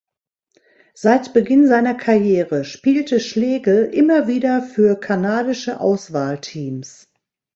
[0.95, 7.11] Seit Beginn seiner Karriere spielte Schlegel immer wieder für kanadische Auswahlteams.